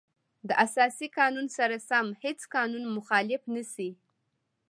[0.47, 3.89] د اساسي قانون سره سم هیڅ قانون مخالف نشي.